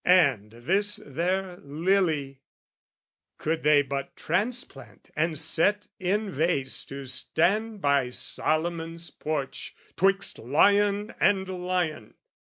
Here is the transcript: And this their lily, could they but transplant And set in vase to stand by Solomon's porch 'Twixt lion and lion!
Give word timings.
And 0.03 0.49
this 0.49 0.99
their 1.05 1.57
lily, 1.57 2.39
could 3.37 3.61
they 3.61 3.83
but 3.83 4.15
transplant 4.15 5.11
And 5.15 5.37
set 5.37 5.89
in 5.99 6.31
vase 6.31 6.83
to 6.85 7.05
stand 7.05 7.81
by 7.81 8.09
Solomon's 8.09 9.11
porch 9.11 9.75
'Twixt 9.95 10.39
lion 10.39 11.13
and 11.19 11.47
lion! 11.47 12.15